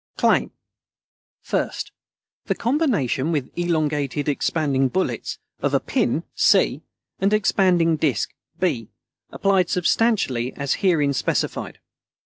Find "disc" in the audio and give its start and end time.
7.97-8.33